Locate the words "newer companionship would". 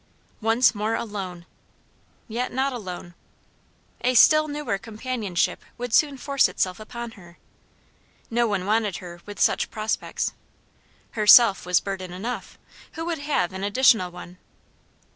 4.47-5.93